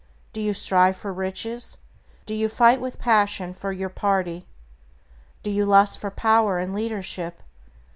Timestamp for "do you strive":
0.33-0.97